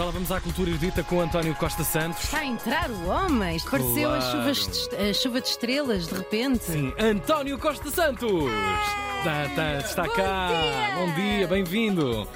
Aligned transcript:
Já 0.00 0.06
lá 0.06 0.12
vamos 0.12 0.32
à 0.32 0.40
cultura 0.40 0.70
erudita 0.70 1.02
com 1.02 1.20
António 1.20 1.54
Costa 1.54 1.84
Santos. 1.84 2.24
Está 2.24 2.38
a 2.38 2.46
entrar 2.46 2.90
o 2.90 3.06
homem. 3.06 3.60
Pareceu 3.60 4.10
a 4.10 4.18
chuva, 4.22 4.52
Claro. 4.88 5.10
a 5.10 5.12
chuva 5.12 5.40
de 5.42 5.48
estrelas, 5.48 6.06
de 6.06 6.14
repente. 6.14 6.64
Sim, 6.64 6.90
António 6.98 7.58
Costa 7.58 7.90
Santos! 7.90 8.50
Tá, 9.22 9.50
tá, 9.54 9.76
está 9.76 10.04
Bom 10.04 10.08
cá! 10.14 10.48
dia! 10.48 10.96
Bom 10.96 11.14
dia, 11.14 11.46
bem-vindo! 11.46 12.26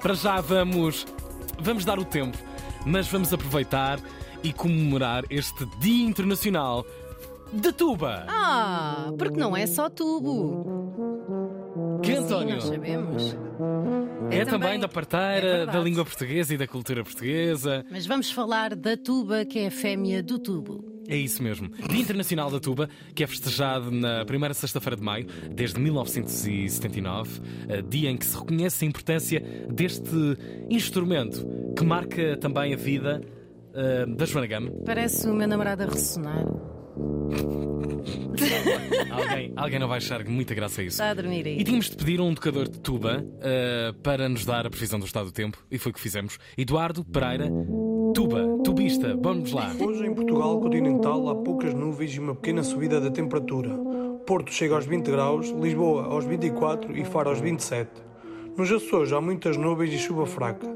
Para 0.00 0.14
já 0.14 0.40
vamos, 0.40 1.06
vamos 1.58 1.84
dar 1.84 1.98
o 1.98 2.06
tempo, 2.06 2.38
mas 2.86 3.06
vamos 3.06 3.30
aproveitar 3.34 4.00
e 4.42 4.50
comemorar 4.50 5.24
este 5.28 5.66
Dia 5.78 6.06
Internacional 6.06 6.86
de 7.52 7.70
Tuba! 7.70 8.24
Ah, 8.30 9.10
porque 9.18 9.36
não 9.36 9.54
é 9.54 9.66
só 9.66 9.90
tubo. 9.90 10.79
Que 12.02 12.16
Sim, 12.16 12.24
António? 12.24 12.54
nós 12.56 12.64
sabemos. 12.64 13.36
É, 14.30 14.44
também, 14.44 14.78
da 14.78 14.88
parteira, 14.88 15.62
é 15.62 15.66
da 15.66 15.80
língua 15.80 16.04
portuguesa 16.04 16.54
e 16.54 16.56
da 16.56 16.66
cultura 16.66 17.02
portuguesa. 17.02 17.84
Mas 17.90 18.06
vamos 18.06 18.30
falar 18.30 18.74
da 18.76 18.96
tuba, 18.96 19.44
que 19.44 19.58
é 19.58 19.66
a 19.66 19.70
fêmea 19.70 20.22
do 20.22 20.38
tubo. 20.38 20.84
É 21.08 21.16
isso 21.16 21.42
mesmo. 21.42 21.68
Dia 21.88 22.00
Internacional 22.00 22.48
da 22.52 22.60
Tuba, 22.60 22.88
que 23.16 23.24
é 23.24 23.26
festejado 23.26 23.90
na 23.90 24.24
primeira 24.24 24.54
sexta-feira 24.54 24.96
de 24.96 25.02
maio, 25.02 25.26
desde 25.50 25.80
1979, 25.80 27.40
eh, 27.68 27.82
dia 27.82 28.08
em 28.10 28.16
que 28.16 28.24
se 28.24 28.38
reconhece 28.38 28.84
a 28.84 28.88
importância 28.88 29.40
deste 29.68 30.08
instrumento 30.68 31.44
que 31.76 31.84
marca 31.84 32.36
também 32.36 32.74
a 32.74 32.76
vida 32.76 33.20
eh, 33.74 34.06
da 34.06 34.24
Joana 34.24 34.46
Gama. 34.46 34.70
Parece 34.86 35.28
o 35.28 35.34
meu 35.34 35.48
namorado 35.48 35.82
a 35.82 35.86
ressonar. 35.86 36.44
Alguém, 39.10 39.52
alguém 39.56 39.78
não 39.78 39.88
vai 39.88 39.98
achar 39.98 40.24
muita 40.24 40.54
graça 40.54 40.80
a 40.80 40.84
isso. 40.84 40.94
Está 40.94 41.10
a 41.10 41.14
dormir 41.14 41.46
E 41.46 41.50
aí. 41.50 41.64
tínhamos 41.64 41.90
de 41.90 41.96
pedir 41.96 42.20
um 42.20 42.34
tocador 42.34 42.68
de 42.68 42.78
tuba 42.80 43.24
eh, 43.40 43.92
para 44.02 44.28
nos 44.28 44.44
dar 44.44 44.66
a 44.66 44.70
previsão 44.70 44.98
do 44.98 45.06
estado 45.06 45.26
do 45.26 45.32
tempo, 45.32 45.58
e 45.70 45.78
foi 45.78 45.90
o 45.90 45.94
que 45.94 46.00
fizemos. 46.00 46.38
Eduardo 46.56 47.04
Pereira, 47.04 47.48
tuba, 48.14 48.44
tubista, 48.64 49.16
vamos 49.20 49.52
lá. 49.52 49.72
Hoje 49.78 50.06
em 50.06 50.14
Portugal 50.14 50.60
continental 50.60 51.28
há 51.28 51.34
poucas 51.36 51.74
nuvens 51.74 52.14
e 52.14 52.20
uma 52.20 52.34
pequena 52.34 52.62
subida 52.62 53.00
da 53.00 53.10
temperatura. 53.10 53.70
Porto 54.26 54.52
chega 54.52 54.74
aos 54.74 54.86
20 54.86 55.10
graus, 55.10 55.48
Lisboa 55.50 56.04
aos 56.04 56.24
24 56.24 56.96
e 56.96 57.04
Faro 57.04 57.30
aos 57.30 57.40
27. 57.40 57.90
Nos 58.56 58.70
Açores 58.70 59.12
há 59.12 59.20
muitas 59.20 59.56
nuvens 59.56 59.92
e 59.92 59.98
chuva 59.98 60.26
fraca. 60.26 60.66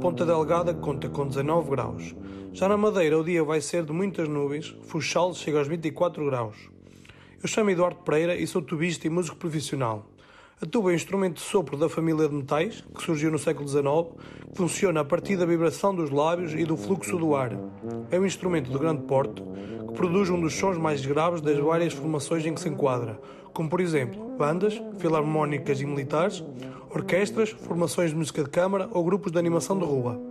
Ponta 0.00 0.26
Delgada 0.26 0.74
conta 0.74 1.08
com 1.08 1.26
19 1.26 1.70
graus. 1.70 2.14
Já 2.52 2.68
na 2.68 2.76
Madeira 2.76 3.18
o 3.18 3.24
dia 3.24 3.42
vai 3.44 3.60
ser 3.60 3.84
de 3.84 3.92
muitas 3.92 4.28
nuvens, 4.28 4.76
Funchal 4.82 5.32
chega 5.34 5.58
aos 5.58 5.68
24 5.68 6.24
graus. 6.26 6.56
Eu 7.42 7.48
chamo 7.48 7.70
Eduardo 7.70 8.00
Pereira 8.00 8.36
e 8.36 8.46
sou 8.46 8.60
tubista 8.60 9.06
e 9.06 9.10
músico 9.10 9.34
profissional. 9.34 10.04
A 10.60 10.66
tuba 10.66 10.90
é 10.90 10.92
um 10.92 10.94
instrumento 10.94 11.36
de 11.36 11.40
sopro 11.40 11.74
da 11.74 11.88
família 11.88 12.28
de 12.28 12.34
metais, 12.34 12.84
que 12.94 13.02
surgiu 13.02 13.30
no 13.30 13.38
século 13.38 13.66
XIX, 13.66 13.82
que 14.50 14.58
funciona 14.58 15.00
a 15.00 15.04
partir 15.06 15.38
da 15.38 15.46
vibração 15.46 15.94
dos 15.94 16.10
lábios 16.10 16.52
e 16.52 16.66
do 16.66 16.76
fluxo 16.76 17.16
do 17.16 17.34
ar. 17.34 17.52
É 18.10 18.20
um 18.20 18.26
instrumento 18.26 18.70
de 18.70 18.78
grande 18.78 19.04
porte, 19.04 19.42
que 19.88 19.94
produz 19.94 20.28
um 20.28 20.38
dos 20.38 20.54
sons 20.54 20.76
mais 20.76 21.06
graves 21.06 21.40
das 21.40 21.56
várias 21.56 21.94
formações 21.94 22.44
em 22.44 22.52
que 22.52 22.60
se 22.60 22.68
enquadra, 22.68 23.18
como 23.54 23.70
por 23.70 23.80
exemplo 23.80 24.36
bandas, 24.36 24.78
filarmónicas 24.98 25.80
e 25.80 25.86
militares, 25.86 26.44
orquestras, 26.90 27.48
formações 27.48 28.10
de 28.10 28.16
música 28.16 28.44
de 28.44 28.50
câmara 28.50 28.86
ou 28.92 29.02
grupos 29.02 29.32
de 29.32 29.38
animação 29.38 29.78
de 29.78 29.86
rua. 29.86 30.29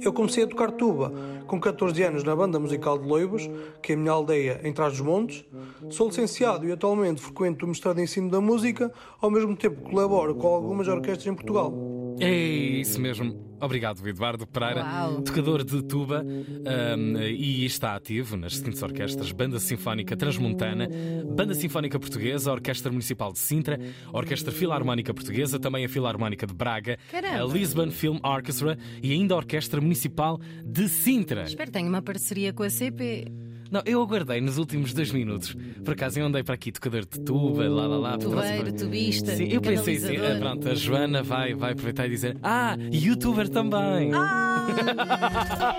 Eu 0.00 0.12
comecei 0.12 0.44
a 0.44 0.46
tocar 0.46 0.70
tuba 0.72 1.12
com 1.46 1.60
14 1.60 2.02
anos 2.02 2.24
na 2.24 2.34
banda 2.34 2.58
musical 2.58 2.98
de 2.98 3.06
Loibos, 3.06 3.48
que 3.82 3.92
é 3.92 3.94
a 3.94 3.98
minha 3.98 4.12
aldeia 4.12 4.60
em 4.62 4.72
Trás-os-Montes. 4.72 5.44
Sou 5.90 6.08
licenciado 6.08 6.66
e 6.66 6.72
atualmente 6.72 7.20
frequento 7.20 7.64
o 7.64 7.68
mestrado 7.68 7.98
em 7.98 8.04
ensino 8.04 8.30
da 8.30 8.40
música, 8.40 8.92
ao 9.20 9.30
mesmo 9.30 9.56
tempo 9.56 9.82
que 9.82 9.90
colaboro 9.90 10.34
com 10.34 10.48
algumas 10.48 10.88
orquestras 10.88 11.26
em 11.26 11.34
Portugal. 11.34 11.95
É 12.18 12.34
isso 12.80 13.00
mesmo. 13.00 13.46
Obrigado, 13.60 14.06
Eduardo 14.06 14.46
Pereira, 14.46 14.82
Uau. 14.84 15.22
tocador 15.22 15.64
de 15.64 15.82
tuba 15.82 16.22
um, 16.22 17.18
e 17.22 17.64
está 17.64 17.96
ativo 17.96 18.36
nas 18.36 18.56
seguintes 18.56 18.82
orquestras: 18.82 19.32
Banda 19.32 19.58
Sinfónica 19.58 20.14
Transmontana, 20.14 20.88
Banda 21.34 21.54
Sinfónica 21.54 21.98
Portuguesa, 21.98 22.52
Orquestra 22.52 22.90
Municipal 22.92 23.32
de 23.32 23.38
Sintra, 23.38 23.80
Orquestra 24.12 24.52
Filarmónica 24.52 25.14
Portuguesa, 25.14 25.58
também 25.58 25.84
a 25.86 25.88
Filarmónica 25.88 26.46
de 26.46 26.52
Braga, 26.54 26.98
Caramba. 27.10 27.42
a 27.42 27.46
Lisbon 27.46 27.90
Film 27.90 28.18
Orchestra 28.22 28.76
e 29.02 29.12
ainda 29.12 29.34
a 29.34 29.38
Orquestra 29.38 29.80
Municipal 29.80 30.38
de 30.64 30.88
Sintra. 30.88 31.44
Espero 31.44 31.70
que 31.70 31.78
tenha 31.78 31.88
uma 31.88 32.02
parceria 32.02 32.52
com 32.52 32.62
a 32.62 32.68
CP. 32.70 33.45
Não, 33.70 33.82
eu 33.84 34.02
aguardei 34.02 34.40
nos 34.40 34.58
últimos 34.58 34.92
dois 34.92 35.10
minutos. 35.12 35.56
Por 35.84 35.92
acaso 35.94 36.18
eu 36.18 36.26
andei 36.26 36.42
para 36.42 36.54
aqui, 36.54 36.72
tocador 36.72 37.02
de 37.02 37.20
tuba, 37.20 37.68
lá 37.68 37.86
lá 37.86 37.96
lá. 37.96 38.18
Tubeiro, 38.18 38.72
tubista, 38.72 39.34
Sim, 39.34 39.48
eu 39.48 39.60
pensei 39.60 39.96
assim, 39.96 40.16
ah, 40.16 40.36
pronto, 40.38 40.68
a 40.68 40.74
Joana 40.74 41.22
vai, 41.22 41.54
vai 41.54 41.72
aproveitar 41.72 42.06
e 42.06 42.10
dizer: 42.10 42.36
Ah, 42.42 42.76
youtuber 42.92 43.48
também. 43.48 44.12
Ah, 44.14 44.66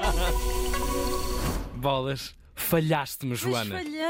Bolas, 1.76 2.36
falhaste-me, 2.56 3.31
mas 3.31 3.40
Joana. 3.40 3.78
falhei. 3.78 4.08